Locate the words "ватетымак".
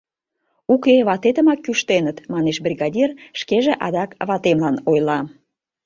1.07-1.59